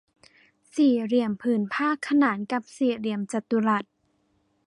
[0.75, 3.83] สี่เหลี่ยมผืนผ้าขนานกับสี่เหลี่ยมจัตุรัส